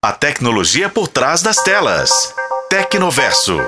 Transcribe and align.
A 0.00 0.12
tecnologia 0.12 0.88
por 0.88 1.08
trás 1.08 1.42
das 1.42 1.56
telas. 1.56 2.32
Tecnoverso. 2.70 3.58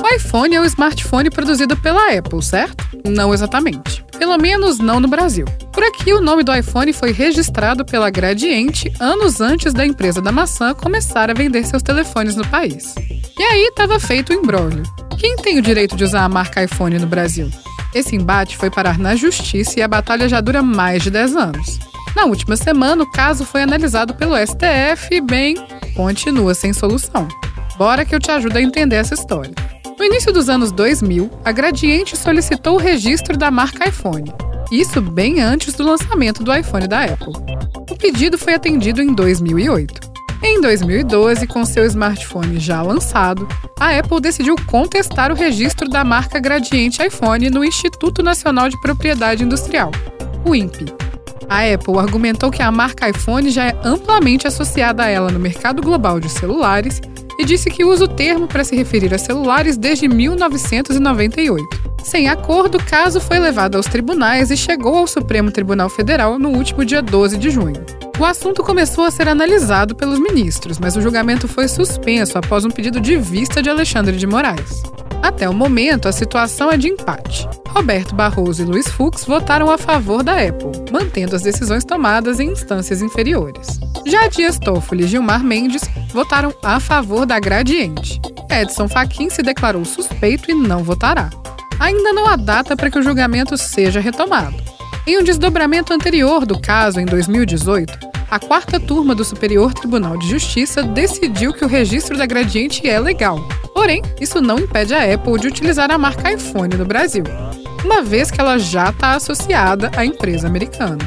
O 0.00 0.14
iPhone 0.16 0.54
é 0.54 0.60
o 0.62 0.64
smartphone 0.64 1.28
produzido 1.28 1.76
pela 1.76 2.10
Apple, 2.10 2.42
certo? 2.42 2.82
Não 3.06 3.34
exatamente. 3.34 4.02
Pelo 4.18 4.38
menos 4.38 4.78
não 4.78 4.98
no 4.98 5.08
Brasil. 5.08 5.44
Por 5.70 5.84
aqui, 5.84 6.14
o 6.14 6.22
nome 6.22 6.42
do 6.42 6.54
iPhone 6.54 6.90
foi 6.94 7.12
registrado 7.12 7.84
pela 7.84 8.08
Gradiente 8.08 8.90
anos 8.98 9.42
antes 9.42 9.74
da 9.74 9.84
empresa 9.84 10.22
da 10.22 10.32
maçã 10.32 10.72
começar 10.72 11.30
a 11.30 11.34
vender 11.34 11.62
seus 11.66 11.82
telefones 11.82 12.34
no 12.34 12.46
país. 12.46 12.94
E 13.38 13.42
aí 13.42 13.66
estava 13.66 14.00
feito 14.00 14.30
o 14.30 14.34
embrólio. 14.34 14.84
Quem 15.18 15.36
tem 15.36 15.58
o 15.58 15.62
direito 15.62 15.96
de 15.96 16.04
usar 16.04 16.24
a 16.24 16.28
marca 16.30 16.64
iPhone 16.64 16.98
no 16.98 17.06
Brasil? 17.06 17.50
Esse 17.94 18.16
embate 18.16 18.56
foi 18.56 18.70
parar 18.70 18.98
na 18.98 19.16
justiça 19.16 19.78
e 19.78 19.82
a 19.82 19.88
batalha 19.88 20.30
já 20.30 20.40
dura 20.40 20.62
mais 20.62 21.02
de 21.02 21.10
10 21.10 21.36
anos. 21.36 21.78
Na 22.14 22.24
última 22.24 22.56
semana, 22.56 23.02
o 23.02 23.10
caso 23.10 23.44
foi 23.44 23.62
analisado 23.62 24.14
pelo 24.14 24.36
STF 24.36 25.14
e, 25.14 25.20
bem, 25.20 25.56
continua 25.94 26.54
sem 26.54 26.72
solução. 26.72 27.28
Bora 27.76 28.04
que 28.04 28.14
eu 28.14 28.20
te 28.20 28.30
ajudo 28.30 28.56
a 28.56 28.62
entender 28.62 28.96
essa 28.96 29.14
história. 29.14 29.52
No 29.98 30.04
início 30.04 30.32
dos 30.32 30.48
anos 30.48 30.70
2000, 30.70 31.30
a 31.44 31.52
Gradiente 31.52 32.16
solicitou 32.16 32.74
o 32.74 32.80
registro 32.80 33.36
da 33.36 33.50
marca 33.50 33.88
iPhone. 33.88 34.32
Isso 34.70 35.00
bem 35.00 35.40
antes 35.40 35.74
do 35.74 35.84
lançamento 35.84 36.42
do 36.42 36.54
iPhone 36.54 36.86
da 36.86 37.04
Apple. 37.04 37.34
O 37.90 37.96
pedido 37.96 38.38
foi 38.38 38.54
atendido 38.54 39.02
em 39.02 39.12
2008. 39.12 40.14
Em 40.42 40.60
2012, 40.60 41.46
com 41.46 41.64
seu 41.64 41.86
smartphone 41.86 42.58
já 42.60 42.82
lançado, 42.82 43.48
a 43.78 43.96
Apple 43.96 44.20
decidiu 44.20 44.56
contestar 44.66 45.32
o 45.32 45.34
registro 45.34 45.88
da 45.88 46.04
marca 46.04 46.38
Gradiente 46.38 47.02
iPhone 47.02 47.50
no 47.50 47.64
Instituto 47.64 48.22
Nacional 48.22 48.68
de 48.68 48.80
Propriedade 48.80 49.42
Industrial, 49.42 49.90
o 50.44 50.54
INPE. 50.54 51.03
A 51.48 51.72
Apple 51.72 51.98
argumentou 51.98 52.50
que 52.50 52.62
a 52.62 52.70
marca 52.70 53.08
iPhone 53.08 53.50
já 53.50 53.66
é 53.66 53.76
amplamente 53.84 54.46
associada 54.46 55.04
a 55.04 55.08
ela 55.08 55.30
no 55.30 55.38
mercado 55.38 55.82
global 55.82 56.18
de 56.20 56.28
celulares 56.28 57.00
e 57.38 57.44
disse 57.44 57.70
que 57.70 57.84
usa 57.84 58.04
o 58.04 58.08
termo 58.08 58.46
para 58.46 58.64
se 58.64 58.76
referir 58.76 59.12
a 59.12 59.18
celulares 59.18 59.76
desde 59.76 60.08
1998. 60.08 61.84
Sem 62.02 62.28
acordo, 62.28 62.76
o 62.76 62.84
caso 62.84 63.20
foi 63.20 63.38
levado 63.38 63.76
aos 63.76 63.86
tribunais 63.86 64.50
e 64.50 64.56
chegou 64.56 64.96
ao 64.96 65.06
Supremo 65.06 65.50
Tribunal 65.50 65.88
Federal 65.88 66.38
no 66.38 66.50
último 66.50 66.84
dia 66.84 67.00
12 67.00 67.38
de 67.38 67.50
junho. 67.50 67.84
O 68.18 68.24
assunto 68.24 68.62
começou 68.62 69.04
a 69.04 69.10
ser 69.10 69.26
analisado 69.26 69.94
pelos 69.94 70.20
ministros, 70.20 70.78
mas 70.78 70.96
o 70.96 71.00
julgamento 71.00 71.48
foi 71.48 71.66
suspenso 71.66 72.38
após 72.38 72.64
um 72.64 72.70
pedido 72.70 73.00
de 73.00 73.16
vista 73.16 73.62
de 73.62 73.70
Alexandre 73.70 74.16
de 74.16 74.26
Moraes. 74.26 74.82
Até 75.22 75.48
o 75.48 75.54
momento, 75.54 76.06
a 76.06 76.12
situação 76.12 76.70
é 76.70 76.76
de 76.76 76.88
empate. 76.88 77.48
Roberto 77.74 78.14
Barroso 78.14 78.62
e 78.62 78.64
Luiz 78.64 78.88
Fux 78.88 79.24
votaram 79.24 79.68
a 79.68 79.76
favor 79.76 80.22
da 80.22 80.34
Apple, 80.34 80.70
mantendo 80.92 81.34
as 81.34 81.42
decisões 81.42 81.84
tomadas 81.84 82.38
em 82.38 82.52
instâncias 82.52 83.02
inferiores. 83.02 83.80
Já 84.06 84.28
Dias 84.28 84.58
Toffoli 84.60 85.04
e 85.04 85.08
Gilmar 85.08 85.42
Mendes 85.42 85.82
votaram 86.12 86.54
a 86.62 86.78
favor 86.78 87.26
da 87.26 87.40
Gradiente. 87.40 88.20
Edson 88.48 88.86
Fachin 88.86 89.28
se 89.28 89.42
declarou 89.42 89.84
suspeito 89.84 90.50
e 90.50 90.54
não 90.54 90.84
votará. 90.84 91.30
Ainda 91.80 92.12
não 92.12 92.28
há 92.28 92.36
data 92.36 92.76
para 92.76 92.88
que 92.88 92.98
o 92.98 93.02
julgamento 93.02 93.58
seja 93.58 93.98
retomado. 93.98 94.54
Em 95.04 95.18
um 95.18 95.24
desdobramento 95.24 95.92
anterior 95.92 96.46
do 96.46 96.60
caso, 96.60 97.00
em 97.00 97.04
2018, 97.04 97.98
a 98.30 98.38
quarta 98.38 98.78
turma 98.78 99.16
do 99.16 99.24
Superior 99.24 99.74
Tribunal 99.74 100.16
de 100.16 100.28
Justiça 100.28 100.82
decidiu 100.82 101.52
que 101.52 101.64
o 101.64 101.68
registro 101.68 102.16
da 102.16 102.24
Gradiente 102.24 102.88
é 102.88 103.00
legal. 103.00 103.46
Porém, 103.74 104.00
isso 104.20 104.40
não 104.40 104.60
impede 104.60 104.94
a 104.94 105.12
Apple 105.12 105.40
de 105.40 105.48
utilizar 105.48 105.90
a 105.90 105.98
marca 105.98 106.32
iPhone 106.32 106.76
no 106.76 106.84
Brasil, 106.84 107.24
uma 107.84 108.02
vez 108.02 108.30
que 108.30 108.40
ela 108.40 108.58
já 108.58 108.90
está 108.90 109.12
associada 109.12 109.90
à 109.96 110.04
empresa 110.04 110.46
americana. 110.46 110.98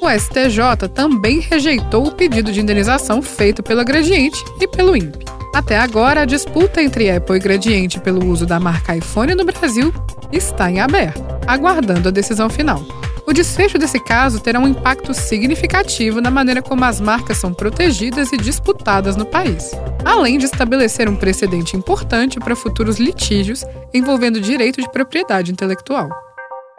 O 0.00 0.10
STJ 0.10 0.88
também 0.92 1.40
rejeitou 1.40 2.06
o 2.06 2.12
pedido 2.12 2.52
de 2.52 2.60
indenização 2.60 3.22
feito 3.22 3.62
pela 3.62 3.84
Gradiente 3.84 4.38
e 4.60 4.68
pelo 4.68 4.94
INPE. 4.94 5.24
Até 5.54 5.78
agora, 5.78 6.22
a 6.22 6.24
disputa 6.26 6.82
entre 6.82 7.10
Apple 7.10 7.36
e 7.36 7.38
Gradiente 7.38 8.00
pelo 8.00 8.26
uso 8.26 8.44
da 8.44 8.60
marca 8.60 8.96
iPhone 8.96 9.34
no 9.34 9.44
Brasil 9.44 9.94
está 10.32 10.70
em 10.70 10.80
aberto, 10.80 11.22
aguardando 11.46 12.08
a 12.08 12.12
decisão 12.12 12.50
final. 12.50 12.84
O 13.26 13.32
desfecho 13.32 13.78
desse 13.78 13.98
caso 13.98 14.38
terá 14.40 14.60
um 14.60 14.68
impacto 14.68 15.14
significativo 15.14 16.20
na 16.20 16.30
maneira 16.30 16.60
como 16.60 16.84
as 16.84 17.00
marcas 17.00 17.38
são 17.38 17.54
protegidas 17.54 18.32
e 18.32 18.36
disputadas 18.36 19.16
no 19.16 19.24
país, 19.24 19.70
além 20.04 20.38
de 20.38 20.44
estabelecer 20.44 21.08
um 21.08 21.16
precedente 21.16 21.76
importante 21.76 22.38
para 22.38 22.54
futuros 22.54 22.98
litígios 22.98 23.64
envolvendo 23.94 24.40
direito 24.40 24.80
de 24.80 24.90
propriedade 24.90 25.50
intelectual. 25.50 26.08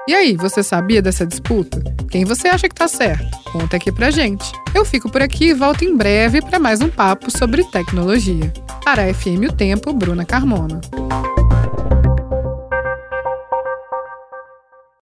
E 0.08 0.14
aí, 0.14 0.38
você 0.38 0.62
sabia 0.62 1.02
dessa 1.02 1.26
disputa? 1.26 1.82
Quem 2.12 2.26
você 2.26 2.48
acha 2.48 2.70
que 2.70 2.76
tá 2.76 2.88
certo? 2.88 3.26
Conta 3.52 3.78
aqui 3.78 3.92
pra 3.92 4.12
gente. 4.12 4.46
Eu 4.74 4.86
fico 4.86 5.10
por 5.10 5.24
aqui 5.24 5.46
e 5.46 5.54
volto 5.54 5.84
em 5.84 5.98
breve 5.98 6.44
para 6.44 6.60
mais 6.60 6.80
um 6.80 6.90
papo 6.90 7.36
sobre 7.36 7.64
tecnologia. 7.64 8.54
Para 8.84 9.04
a 9.04 9.14
FM 9.14 9.50
O 9.50 9.52
Tempo, 9.52 9.92
Bruna 9.94 10.24
Carmona. 10.24 10.80